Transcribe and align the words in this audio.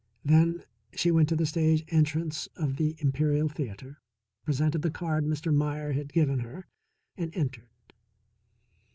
Then 0.25 0.63
she 0.95 1.11
went 1.11 1.29
to 1.29 1.35
the 1.35 1.45
stage 1.45 1.85
entrance 1.89 2.47
of 2.55 2.77
the 2.77 2.95
Imperial 2.97 3.47
Theatre, 3.47 4.01
presented 4.43 4.81
the 4.81 4.89
card 4.89 5.25
Mr. 5.25 5.53
Meier 5.53 5.91
had 5.91 6.11
given 6.11 6.39
her, 6.39 6.65
and 7.17 7.29
entered. 7.35 7.93